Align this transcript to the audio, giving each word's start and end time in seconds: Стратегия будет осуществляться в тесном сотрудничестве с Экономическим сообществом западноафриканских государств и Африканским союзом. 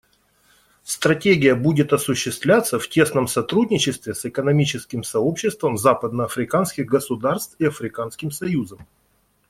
Стратегия 0.83 1.53
будет 1.53 1.93
осуществляться 1.93 2.79
в 2.79 2.87
тесном 2.89 3.27
сотрудничестве 3.27 4.15
с 4.15 4.25
Экономическим 4.25 5.03
сообществом 5.03 5.77
западноафриканских 5.77 6.87
государств 6.87 7.55
и 7.59 7.65
Африканским 7.65 8.31
союзом. 8.31 8.87